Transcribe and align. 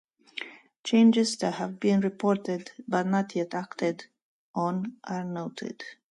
Changes 0.83 1.37
that 1.37 1.53
have 1.53 1.79
been 1.79 1.99
reported 2.01 2.71
but 2.87 3.05
not 3.05 3.35
yet 3.35 3.53
acted 3.53 4.05
on 4.55 4.95
are 5.03 5.23
noted. 5.23 5.83